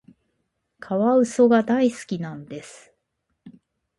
[0.79, 2.91] カワウソが大好きなんです。